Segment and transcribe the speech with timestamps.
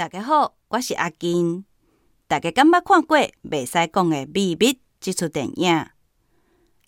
[0.00, 1.66] 大家好，我是阿金。
[2.26, 5.88] 大家敢捌看过《未使讲的秘密》这出电影？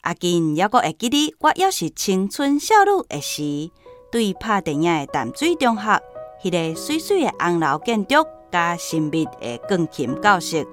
[0.01, 3.71] 阿金犹阁会记得，我犹是青春少女的时，
[4.11, 6.03] 对拍电影的淡水中学，
[6.43, 10.67] 迄、那个水水的红楼建筑加神秘的钢琴教室，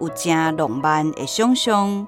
[0.00, 2.06] 有正浪漫的想象。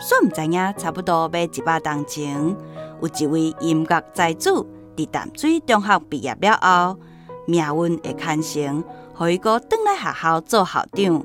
[0.00, 2.56] 煞毋知影，差不多要一百年前，
[3.02, 4.48] 有一位音乐才子
[4.96, 6.98] 伫淡水中学毕业了后。
[7.46, 8.84] 命运会牵成，
[9.14, 11.24] 互伊阁转来学校做校长，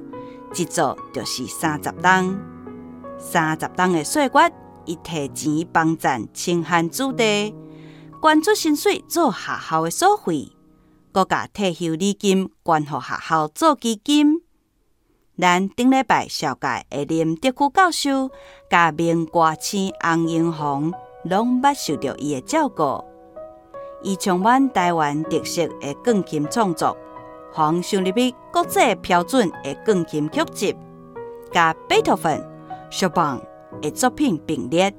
[0.55, 2.39] 一做就是三十冬。
[3.17, 4.53] 三十冬的岁月，
[4.85, 7.53] 伊提钱帮赚清寒子弟，
[8.21, 10.51] 捐出薪水做学校的所费，
[11.11, 14.41] 阁甲退休礼金捐予学校做基金。
[15.39, 18.31] 咱顶礼拜绍介的林德区教授，
[18.69, 20.91] 甲名歌星洪英红，
[21.23, 23.03] 拢捌受到伊的照顾。
[24.07, 26.95] 伊充满台湾特色的钢琴创作，
[27.53, 30.75] 仿想入去国际标准的钢琴曲集，
[31.51, 32.41] 甲贝多芬、
[32.89, 33.37] 肖邦
[33.81, 34.95] 的作品并列，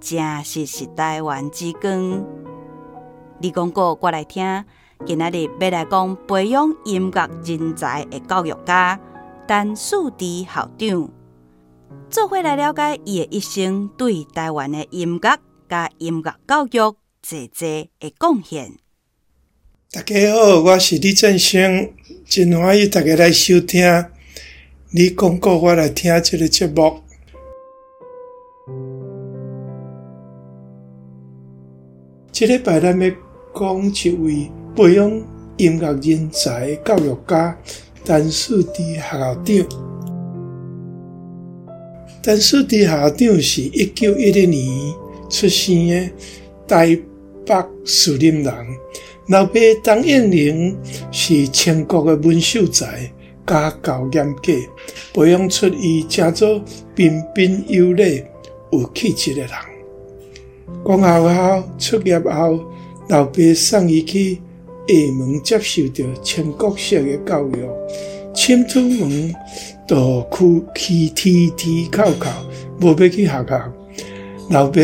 [0.00, 2.24] 真实是台湾之光。
[3.38, 4.64] 你讲过，我来听，
[5.06, 8.98] 今仔日要来讲培养音乐人才的教育家
[9.46, 11.08] 陈树治校长，
[12.10, 16.96] 做伙来了解伊的一生对台湾的音乐甲音乐教育。
[17.30, 18.72] 谢谢的贡献。
[19.92, 21.92] 大家好，我是李振兴，
[22.24, 23.82] 真欢喜大家来收听。
[24.92, 27.02] 你讲过我来听这个节目。
[32.32, 33.10] 这礼拜咱要
[33.54, 35.10] 讲一位培养
[35.58, 37.58] 音乐人才的教育家
[38.06, 39.68] 陈树治校长。
[42.22, 44.94] 陈树治校长是一九一零年
[45.28, 46.10] 出生的，
[46.66, 46.98] 台
[47.48, 48.54] 北树林人，
[49.28, 50.76] 老爸陈应宁
[51.10, 53.10] 是全国的文秀才，
[53.46, 54.52] 家教严格，
[55.14, 56.60] 培养出伊成做
[56.94, 58.22] 彬彬有礼、
[58.70, 59.50] 有气质的人。
[60.84, 62.62] 公校后出业后，
[63.08, 64.34] 老爸送伊去
[64.86, 67.66] 厦门接受着全国式的教育，
[68.34, 69.34] 深土门
[69.86, 72.28] 都去去啼啼哭哭，
[72.82, 73.72] 无要去学校。
[74.50, 74.82] 老爸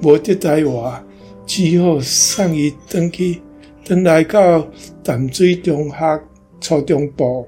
[0.00, 1.04] 无得台话。
[1.52, 3.42] 只好送伊转去，
[3.82, 4.70] 转来到
[5.02, 6.20] 淡水中学
[6.60, 7.44] 初中部。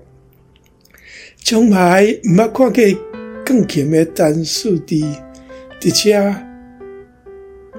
[1.44, 3.00] 从来毋捌看过
[3.44, 5.04] 钢琴的陈树治，
[5.84, 6.34] 而且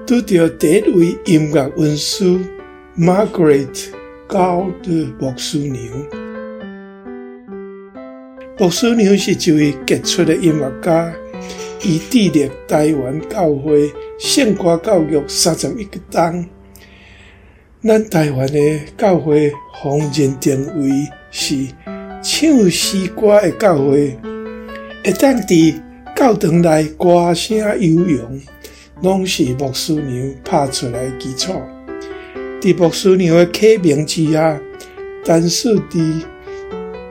[0.06, 2.24] 拄着第一位音乐恩师
[2.96, 3.88] Margaret
[4.26, 5.84] 高的牧师娘。
[8.58, 11.14] 牧师娘是一位杰出的音乐家。
[11.82, 16.46] 伊致力台湾教会圣歌教育三十一个冬，
[17.82, 19.52] 咱台湾的教会
[19.82, 21.66] 方认定为是
[22.22, 24.16] 唱诗歌的教会，
[25.04, 25.74] 会当伫
[26.14, 28.40] 教堂内歌声悠扬，
[29.02, 31.52] 拢是牧师娘拍出来的基础。
[32.60, 34.60] 伫牧师娘的启蒙之下，
[35.24, 36.22] 陈树治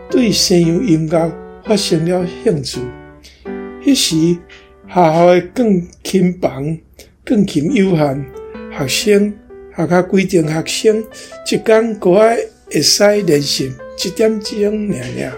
[0.10, 1.32] 对西洋音乐
[1.66, 2.80] 发生了兴趣，
[3.84, 4.38] 迄时。
[4.94, 6.78] 学校的钢琴房，
[7.26, 8.24] 钢琴有限，
[8.78, 9.34] 学生
[9.76, 11.04] 学校规定学生
[11.52, 12.38] 一天阁爱
[12.72, 13.74] 会使练习
[14.06, 15.34] 一点钟尔尔。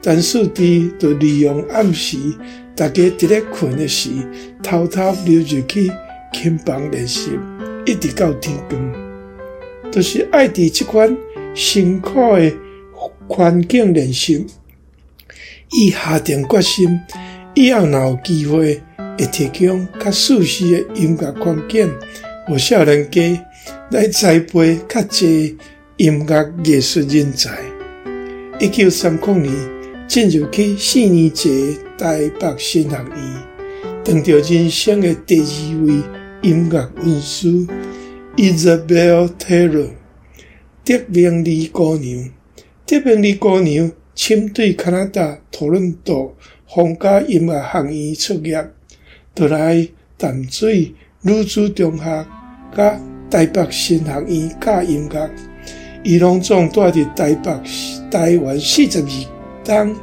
[0.00, 2.16] 陈树治就利用暗时，
[2.76, 4.10] 大家伫咧困的时，
[4.62, 5.90] 偷偷溜入去
[6.32, 7.32] 琴房练习，
[7.86, 9.90] 一直到天光。
[9.90, 11.16] 就是爱伫这款
[11.56, 12.52] 辛苦的
[13.26, 14.46] 环境练习，
[15.72, 17.00] 伊下定决心。
[17.58, 18.82] 以后若有机会，
[19.16, 21.90] 会提供较舒适的音乐环境，
[22.48, 23.46] 予少年家
[23.90, 25.56] 来栽培较侪
[25.96, 27.58] 音乐艺术人才。
[28.60, 29.54] 一九三零年
[30.06, 33.42] 进入去四年级台北新学院，
[34.04, 36.02] 当着人生的第二位
[36.42, 37.66] 音乐恩师
[38.36, 39.88] Isabel Taylor，
[40.84, 42.28] 德明里姑娘。
[42.84, 46.36] 德明里姑娘亲对加拿大多伦多。
[46.68, 48.68] 皇家音乐学院出业，
[49.34, 50.92] 就来淡水
[51.22, 52.26] 女子中学、
[52.76, 55.30] 甲台北新学院教音乐。
[56.02, 57.60] 伊拢总住伫台北、
[58.10, 59.08] 台湾四十二
[59.64, 59.94] 冬，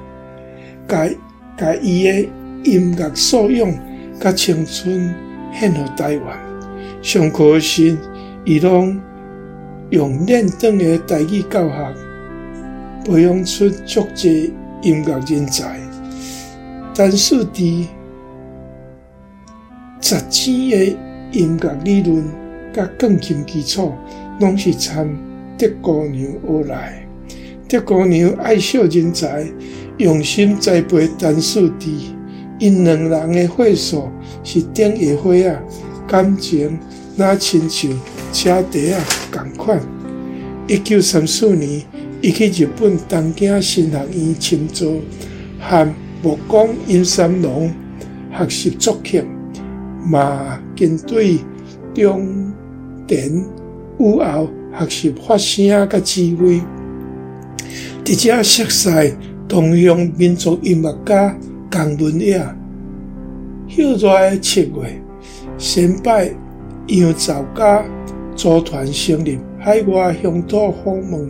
[0.88, 1.10] 甲
[1.58, 2.30] 甲伊的
[2.64, 3.70] 音乐素养
[4.20, 5.14] 甲青春
[5.54, 6.40] 献予台湾。
[7.02, 7.98] 上课时，
[8.46, 8.98] 伊拢
[9.90, 11.94] 用练邓的台语教学，
[13.04, 14.50] 培养出足侪
[14.82, 15.83] 音乐人才。
[16.94, 17.86] 陈树治
[20.00, 20.98] 实践的
[21.32, 22.24] 音乐理论
[22.72, 23.92] 甲钢琴基础，
[24.40, 25.10] 拢是参
[25.58, 27.04] 德姑娘学来。
[27.68, 29.44] 德姑娘爱惜人才，
[29.98, 32.14] 用心栽培陈树弟，
[32.60, 34.08] 因两人的岁数
[34.44, 35.60] 是顶下花啊，
[36.08, 36.78] 感情
[37.18, 37.92] 若亲像
[38.32, 39.82] 车底啊同款。
[40.68, 41.82] 一九三四年，
[42.22, 44.86] 伊去日本东京新学院深造，
[45.60, 45.92] 和
[46.24, 47.70] 木工尹三郎
[48.32, 49.22] 学习作曲，
[50.10, 51.38] 嘛跟对
[51.94, 52.54] 中
[53.06, 53.30] 田
[54.00, 54.50] 武后
[54.80, 56.62] 学习发声甲指挥。
[58.06, 58.90] 伫遮熟悉
[59.50, 61.38] 东洋民族音乐家
[61.70, 62.42] 江文也，
[63.68, 65.02] 休在七月，
[65.58, 66.32] 先拜
[66.88, 67.84] 杨肇嘉
[68.34, 71.30] 组团成立海外乡土访问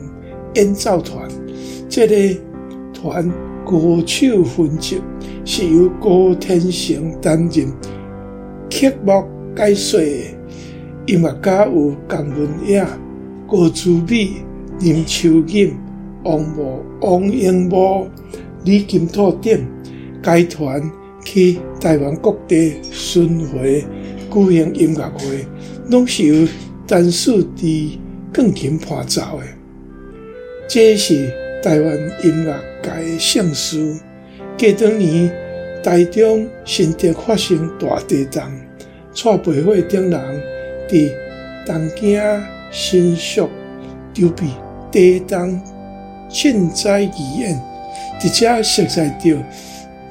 [0.53, 1.27] 演奏团。
[1.89, 2.39] 这个
[2.93, 3.27] 团
[3.73, 5.01] 歌手分辑
[5.43, 7.73] 是由高天成担任
[8.69, 9.25] 曲目
[9.55, 9.99] 解说，
[11.07, 12.85] 音乐家有江文也、
[13.47, 14.33] 郭珠美、
[14.79, 15.73] 林秋锦。
[16.23, 18.07] 王模、王英模、
[18.63, 19.59] 李金兔等，
[20.21, 20.81] 该团
[21.25, 23.83] 去台湾各地巡回
[24.31, 25.45] 举行音乐会，
[25.89, 26.47] 拢是由
[26.87, 27.99] 陈树弟
[28.31, 29.45] 钢琴伴奏的。
[30.65, 31.29] 这是
[31.61, 33.97] 台湾音乐界的盛事。
[34.59, 35.33] 过当年
[35.81, 38.43] 台中新竹发生大地震，
[39.15, 40.43] 蔡培慧等人
[40.87, 41.11] 伫
[41.65, 42.21] 东京
[42.71, 43.49] 新宿
[44.13, 44.45] 筹备
[44.91, 45.59] 地震。
[46.29, 47.61] 赈灾义演，
[48.19, 49.37] 直接熟悉着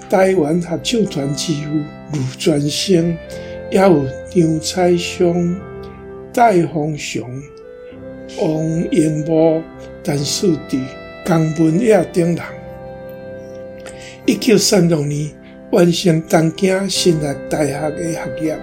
[0.08, 1.68] 台湾合唱团之父
[2.12, 3.16] 卢传生，
[3.72, 5.56] 也有张彩松、
[6.32, 7.28] 戴丰雄、
[8.40, 9.60] 王英模、
[10.04, 10.80] 陈树弟、
[11.24, 12.61] 江文亚等人。
[14.24, 15.28] 一九三六年
[15.72, 18.56] 完成东京新亚大学的学业，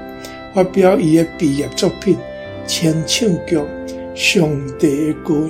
[0.54, 2.16] 发表伊的毕业作品
[2.66, 3.58] 《清唱剧》
[4.16, 5.50] 《上帝的羔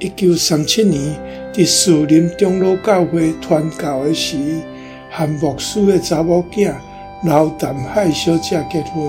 [0.00, 1.14] 一九三七年，
[1.54, 4.36] 伫树林长老教会传教的时，
[5.12, 6.74] 和牧师的查某囝
[7.22, 9.08] 刘淡海小姐结婚。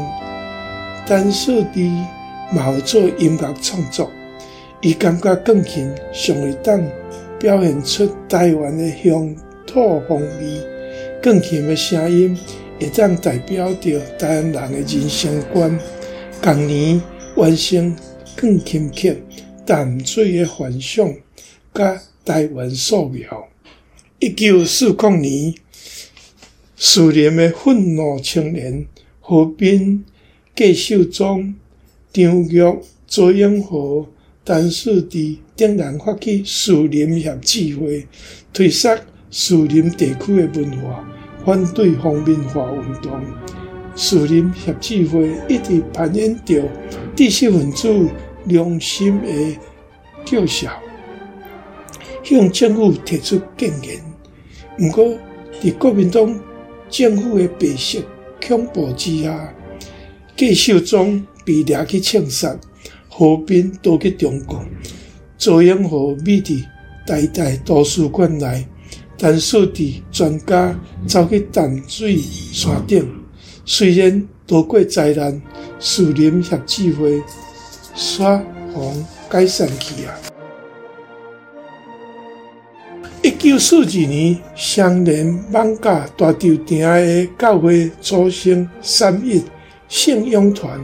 [1.08, 1.90] 陈树弟
[2.52, 4.12] 嘛有音乐创作，
[4.82, 6.80] 伊感觉钢琴上会当
[7.40, 9.36] 表现出台湾的乡
[9.78, 10.60] 土风味，
[11.22, 12.36] 钢琴的声音
[12.80, 15.80] 会当代表着台湾人的人生观。
[16.42, 17.00] 同年
[17.36, 17.96] 完成
[18.36, 19.16] 钢琴曲。
[19.68, 21.14] 淡水的幻想，
[21.76, 23.48] 甲台湾素描。
[24.18, 25.54] 一九四九年，
[26.76, 28.88] 士林的愤怒青年
[29.20, 30.04] 何斌、
[30.56, 31.54] 郭秀忠、
[32.12, 32.64] 张玉、
[33.06, 34.08] 周永和、
[34.44, 38.08] 陈树弟等人发起士林协聚会，
[38.52, 39.00] 推翻
[39.40, 41.08] 士林地区的文化，
[41.46, 43.22] 反对方民化运动。
[43.96, 46.64] 士林协进会一直扮演着
[47.16, 47.88] 知识分子。
[48.46, 49.58] 良心的
[50.26, 50.72] 叫嚣，
[52.24, 54.02] 向政府提出建言。
[54.78, 55.18] 不过，
[55.62, 56.40] 在国民党
[56.90, 58.00] 政府的白色
[58.48, 59.54] 恐怖之下，
[60.36, 62.58] 郭秀忠被抓去枪杀，
[63.10, 64.64] 何斌逃去中国，
[65.38, 66.64] 周永和秘伫
[67.06, 68.66] 台大图书馆内，
[69.18, 73.10] 陈树弟全家走去淡水山顶。
[73.66, 75.42] 虽然躲过灾难，
[75.80, 77.22] 树林协进会。
[77.96, 78.40] 煞
[78.72, 80.14] 风解散去啊！
[83.24, 89.44] 一九四二年，双连艋舺大潮亭的教会祖先三一
[89.90, 90.80] 圣勇团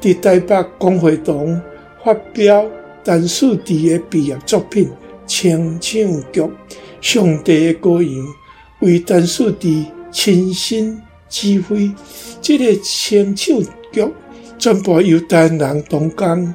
[0.00, 1.60] 伫台北公会堂
[2.02, 2.64] 发表
[3.04, 4.88] 陈树弟的毕业作品
[5.26, 6.40] 《清唱剧》，
[7.06, 8.26] 上帝的羔羊
[8.80, 11.88] 为陈树弟亲身指挥，
[12.42, 14.12] 这个清唱剧。
[14.58, 16.52] 全部由台湾人同工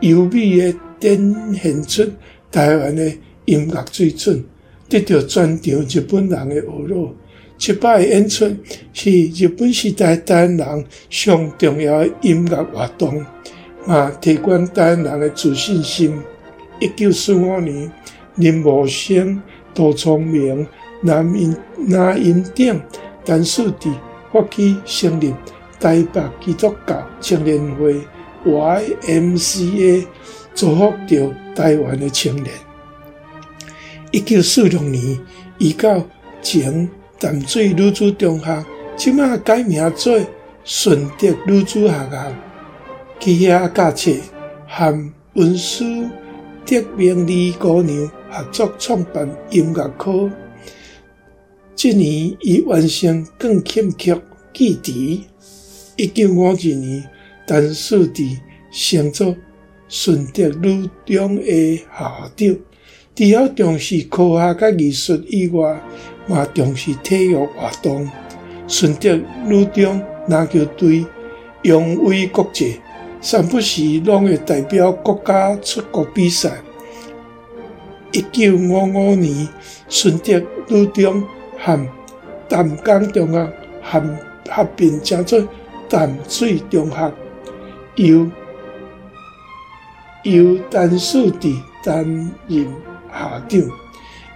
[0.00, 2.10] 优美的展现出
[2.50, 3.08] 台湾的
[3.44, 4.44] 音乐水准，
[4.88, 7.14] 得到全场日本人的欢乐。
[7.56, 8.52] 七摆的演出
[8.92, 13.24] 是日本时代台湾人上重要的音乐活动，
[13.86, 16.20] 嘛提高台湾人的自信心。
[16.80, 17.92] 一九四五年，
[18.34, 19.40] 林茂生、
[19.74, 20.66] 杜聪明、
[21.02, 22.80] 南音、南音等
[23.24, 23.92] 陈树弟
[24.32, 25.34] 发起成立。
[25.80, 28.00] 台北基督教青年会
[28.46, 30.06] （YMCA）
[30.54, 32.48] 造福着台湾的青年。
[34.10, 35.18] 一九四六年，
[35.58, 36.02] 移到
[36.40, 36.88] 前
[37.18, 38.64] 淡水女子中学，
[38.96, 40.18] 即马改名做
[40.64, 42.32] 顺德女子学校，
[43.20, 44.12] 去遐教册，
[44.66, 45.84] 含文书
[46.64, 50.28] 德明里姑娘合作创办音乐科。
[51.76, 54.12] 这年，伊完成钢琴曲
[54.52, 55.18] 《记忆》。
[55.96, 57.08] 一九五二年，
[57.46, 58.36] 陈树弟
[58.72, 59.36] 升做
[59.88, 62.56] 顺德女中的校长，
[63.14, 65.80] 除了重视科学甲艺术以外，
[66.26, 68.10] 嘛重视体育活动。
[68.66, 71.06] 顺德女中篮球队
[71.62, 72.80] 荣威国际，
[73.20, 76.60] 三不时拢会代表国家出国比赛。
[78.14, 79.48] 一九五五年，
[79.88, 81.20] 顺德女中
[81.58, 81.88] 和
[82.48, 83.52] 淡江中学
[84.48, 85.48] 合并成做
[85.88, 87.12] 淡水中学，
[87.96, 88.30] 由
[90.22, 92.04] 由陈树迪担
[92.46, 92.72] 任
[93.12, 93.60] 校长。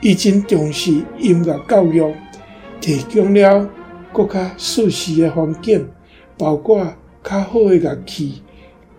[0.01, 2.13] 伊真重视音乐教育，
[2.81, 3.71] 提供了
[4.13, 5.89] 更加舒适的环境，
[6.37, 6.85] 包括
[7.23, 8.43] 较好的乐器，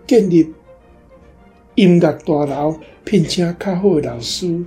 [0.06, 0.54] 建立
[1.80, 4.62] 音乐大楼，聘请较好的老师。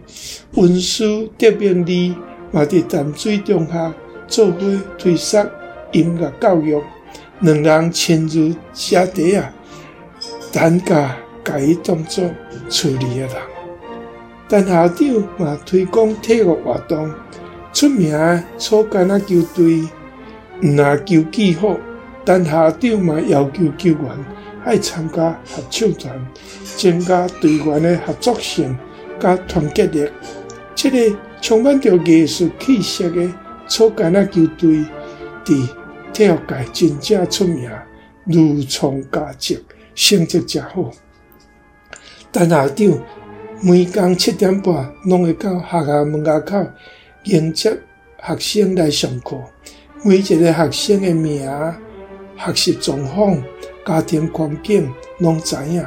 [0.56, 2.16] 文书德明利
[2.52, 3.94] 嘛伫淡水中学
[4.28, 4.58] 做伙
[4.98, 5.48] 推广
[5.92, 6.82] 音乐教育，
[7.42, 9.54] 两人亲如姐弟啊，
[10.52, 12.28] 单家甲伊当作
[12.68, 13.36] 处理的人。
[14.50, 17.12] 陈校长嘛推广体育活动，
[17.72, 19.88] 出名的草橄榄球队，
[20.64, 21.78] 毋但球技好，
[22.26, 24.00] 陈校长嘛要求球员
[24.66, 26.28] 爱参加合唱团，
[26.76, 28.78] 增加队员的合作性
[29.20, 30.10] 甲团结力。
[30.76, 33.32] 这个充满着艺术气息的
[33.68, 34.86] 草橄榄球队，
[35.46, 35.68] 伫
[36.14, 37.70] 体育界真正出名，
[38.26, 39.60] 如创佳绩，
[39.96, 40.92] 成绩真好。
[42.32, 43.02] 陈校长。
[43.66, 46.58] 每天七点半，拢会到学校门口
[47.24, 47.80] 迎接
[48.22, 49.38] 学生来上课。
[50.04, 51.50] 每一个学生的名、
[52.36, 53.42] 学习状况、
[53.86, 55.86] 家庭环境拢知影。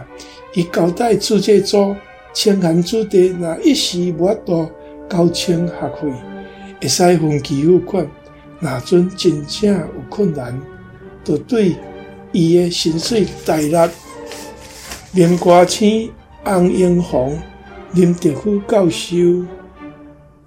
[0.55, 1.95] 伊交代注册组，
[2.33, 4.71] 清寒子弟若一时无法度
[5.09, 6.13] 交清学费，
[6.81, 8.07] 会使分期付款。
[8.61, 10.61] 若阵真正有困难，
[11.23, 11.77] 就对
[12.33, 13.91] 伊的薪水代纳。
[15.13, 16.11] 棉花青、
[16.45, 17.39] 洪英红。
[17.93, 19.17] 林德富教授、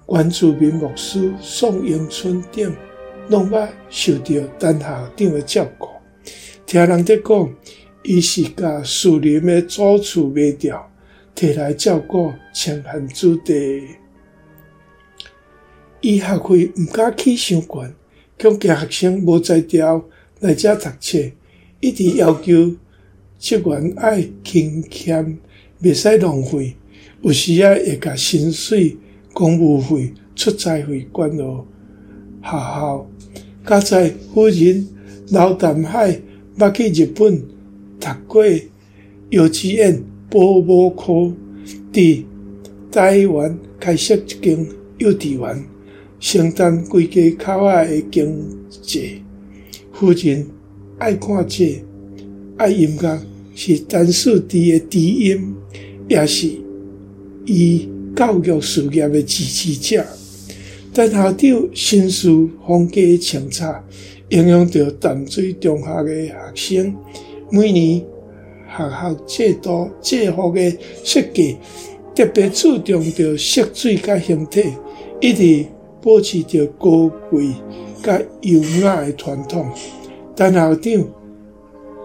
[0.06, 2.72] 袁志明牧师、宋永春等，
[3.28, 5.88] 拢捌受到陈校长的照顾。
[6.70, 7.50] 听人在讲，
[8.04, 10.88] 伊是甲树林的祖厝卖掉，
[11.34, 13.82] 摕来照顾清寒子弟。
[16.00, 17.92] 伊学费毋敢起伤悬，
[18.38, 20.04] 恐惊学生无才调
[20.38, 21.18] 来遮读册，
[21.80, 22.76] 一直要求
[23.40, 25.38] 职员爱勤俭，
[25.82, 26.76] 袂使浪费。
[27.22, 28.96] 有时啊，会甲薪水、
[29.32, 31.66] 公务费、出差费关落
[32.40, 33.10] 学校。
[33.66, 34.88] 加在夫人
[35.30, 36.20] 老淡海
[36.60, 37.42] 捌去日本
[37.98, 38.44] 读过
[39.30, 41.32] 幼稚园保姆科，
[41.90, 42.22] 伫
[42.92, 44.66] 台湾开设一间
[44.98, 45.64] 幼稚园，
[46.20, 48.46] 承担规家口仔的经
[48.82, 49.22] 济。
[49.90, 50.46] 夫人
[50.98, 51.64] 爱看册，
[52.58, 53.18] 爱音乐，
[53.54, 55.54] 是陈树迪的知音，
[56.08, 56.50] 也是。
[57.46, 60.04] 以教育事业的支持者，
[60.92, 62.28] 陈校长身世
[62.66, 63.74] 风格清澈，
[64.30, 66.96] 影响着淡水中学的学生。
[67.50, 68.00] 每年
[68.68, 71.56] 学校制度制服的设计，
[72.14, 74.72] 特别注重着色水甲形体，
[75.20, 75.66] 一直
[76.02, 77.48] 保持着高贵
[78.02, 79.68] 甲优雅的传统。
[80.34, 81.08] 陈校长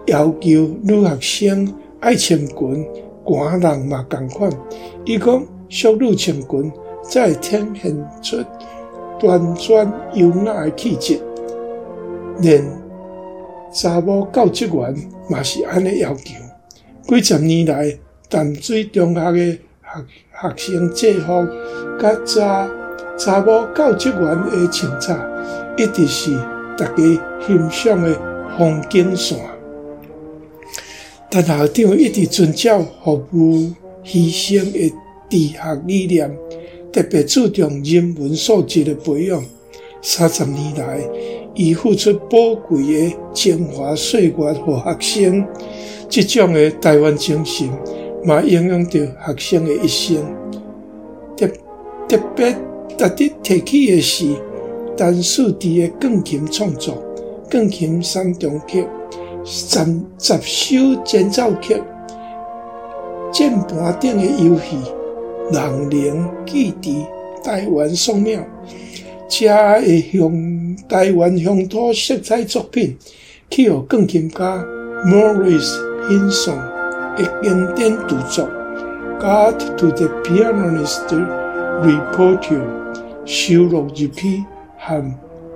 [0.06, 0.50] 要求
[0.82, 2.86] 女学生爱穿裙。
[3.24, 4.48] 官人嘛共款，
[5.04, 8.36] 伊讲淑女穿裙，才会呈现出
[9.18, 11.20] 端庄优雅的气质。
[12.40, 12.64] 连
[13.72, 14.94] 查某教职员
[15.28, 16.34] 嘛是安尼要求。
[17.08, 17.96] 几十年来，
[18.28, 21.46] 淡水中学的学学生制服，
[22.00, 22.68] 甲查
[23.16, 25.16] 查某教职员的穿插，
[25.76, 26.36] 一直是
[26.76, 26.94] 大家
[27.46, 28.20] 欣赏的
[28.58, 29.38] 风景线。
[31.30, 33.72] 陈校长一直遵照服务
[34.04, 34.92] 牺牲的
[35.28, 36.36] 治学理念，
[36.92, 39.44] 特别注重人文素质的培养。
[40.02, 41.00] 三十年来，
[41.56, 45.46] 伊付出宝贵的精华岁月予学生，
[46.06, 47.66] 这种的台湾精神
[48.24, 49.06] 嘛影响着
[49.38, 50.22] 学生的一生。
[51.34, 51.48] 特
[52.06, 53.08] 特别值得
[53.42, 54.26] 提起的是，
[54.96, 57.02] 陈树迪的钢琴创作，
[57.48, 58.86] 钢琴三重曲。
[59.44, 59.68] 十
[60.18, 61.80] 十首前奏曲，
[63.32, 64.76] 键盘顶的游戏，
[65.52, 67.04] 人灵记忆，
[67.44, 68.40] 台湾宋庙，
[69.28, 72.96] 这会向台湾乡土色彩作品，
[73.50, 74.64] 去予钢琴家
[75.04, 75.76] Maurice
[76.08, 76.56] Hinson
[77.16, 78.48] 的经典独作
[79.18, 81.08] 《God to the Pianist
[81.82, 82.38] Repertoire》
[83.26, 84.44] 收录入去，
[84.78, 85.04] 和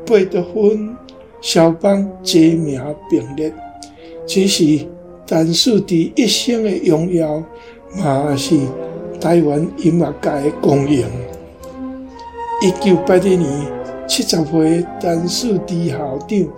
[0.04, 0.96] 贝多芬、
[1.40, 3.52] 肖邦齐名并列。
[4.26, 4.64] 这是
[5.26, 7.42] 陈树迪一生的荣耀，
[7.96, 8.56] 嘛是
[9.20, 11.04] 台湾音乐界的光荣。
[12.62, 13.48] 一九八一年，
[14.06, 16.48] 七十岁陈树弟校长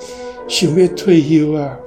[0.49, 1.79] 想要退休啊，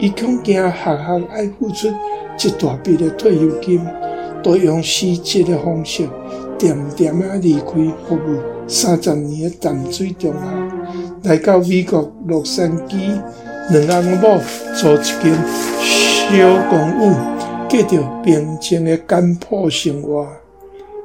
[0.00, 3.80] 伊恐惊学校爱付出一大笔的退休金，
[4.42, 6.08] 都用辞职的方式，
[6.58, 7.70] 点点啊离开
[8.08, 13.16] 服务三十年的淡水中学，来到美国洛杉矶，
[13.70, 14.40] 两翁某
[14.74, 15.32] 租一间
[15.80, 17.14] 小公寓。
[17.68, 20.26] 过着平静的简朴生活。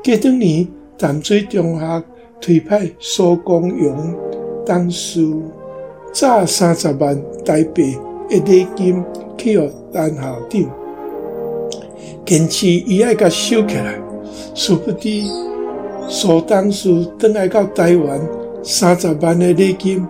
[0.03, 0.67] 过两年，
[0.97, 2.03] 淡水中学
[2.41, 4.15] 推派苏光荣
[4.65, 5.25] 当师，
[6.11, 7.95] 砸三十万台币
[8.27, 9.03] 的礼金
[9.37, 10.61] 去予陈校长，
[12.25, 13.97] 坚持伊爱甲收起来。
[14.53, 15.07] 殊不知，
[16.09, 18.19] 苏当师转来到台湾，
[18.63, 20.05] 三十万的礼金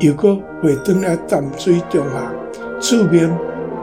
[0.00, 2.30] 又搁汇转来淡水中学，
[2.80, 3.32] 注明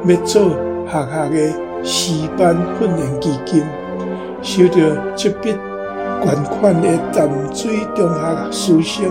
[0.05, 0.49] 要做
[0.85, 1.63] 学校的。
[1.85, 3.61] 师范训练基金
[4.41, 4.77] 收到
[5.17, 5.53] 这笔
[6.23, 9.05] 捐款的淡水中学师生，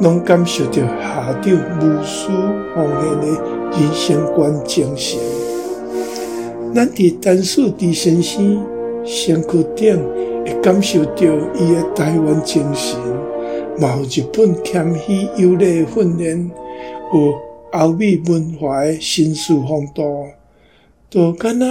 [0.00, 2.28] 拢感受到校长无私
[2.74, 3.26] 奉献的
[3.72, 5.18] 人生观精神。
[6.72, 8.64] 咱伫陈树弟先生
[9.04, 9.98] 身躯顶，
[10.44, 11.22] 会感受到
[11.54, 12.96] 伊的台湾精神，
[13.80, 16.50] 嘛有日本谦虚有礼的训练，
[17.12, 17.34] 有
[17.72, 20.26] 欧美文化的绅士风度。
[21.08, 21.66] 都敢若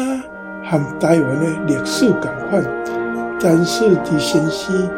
[0.63, 2.63] 和台湾的历史共款，
[3.45, 4.89] 陈树弟先生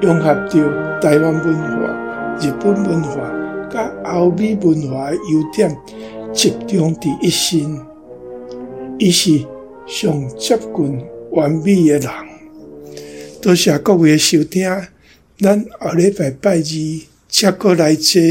[0.00, 3.20] 融合着台湾文化、日本文化、
[3.68, 5.76] 甲欧美文化的优点，
[6.32, 7.84] 集中伫一身。
[9.00, 9.44] 伊是
[9.88, 12.08] 上接近完美的人。
[13.42, 14.70] 多谢各位的收听，
[15.40, 16.62] 咱后礼拜拜二
[17.26, 18.22] 再过来坐。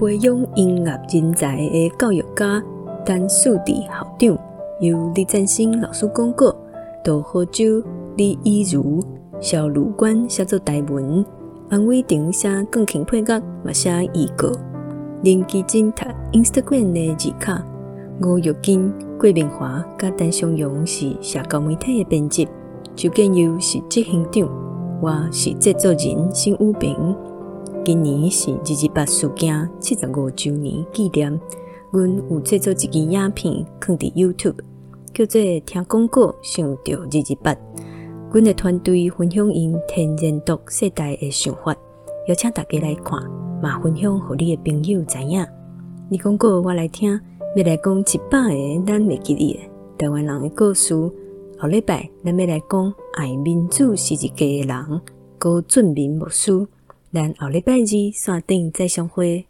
[0.00, 2.60] 培养音乐人才的教育家
[3.06, 4.49] 陈树弟校长，
[4.80, 6.56] 由李占星老师讲过，
[7.04, 7.82] 杜浩洲、
[8.16, 9.04] 李以如、
[9.38, 11.22] 萧如官写作台文，
[11.68, 14.50] 安伟霆写钢琴配乐，嘛写预告，
[15.22, 17.62] 林基珍读 Instagram 的字卡，
[18.22, 22.48] 吴玉金、郭明华甲陈松勇是社交媒体的编辑，
[22.96, 24.48] 周建佑是执行长，
[25.02, 27.14] 我是制作人沈武平。
[27.84, 31.38] 今年是二二八事件七十五周年纪念，
[31.92, 34.54] 阮有制作一支影片，放伫 YouTube，
[35.12, 37.54] 叫做《听广告想到二二八》。
[38.32, 41.76] 阮的团队分享因天然独世代的想法，
[42.28, 43.20] 邀请大家来看，
[43.60, 45.44] 嘛分享互你的朋友知影。
[46.08, 47.10] 你广告我来听，
[47.56, 49.60] 要来讲一百个咱袂记得的
[49.98, 50.94] 台湾人的故事。
[51.58, 55.00] 后礼拜咱要来讲爱民主是一家的人，
[55.40, 56.52] 高俊明牧师。
[57.12, 59.44] 咱后礼拜二山顶再相会。